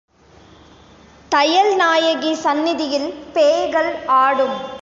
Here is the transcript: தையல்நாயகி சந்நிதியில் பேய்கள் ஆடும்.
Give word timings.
தையல்நாயகி 1.31 2.31
சந்நிதியில் 2.33 3.09
பேய்கள் 3.33 3.91
ஆடும். 4.05 4.57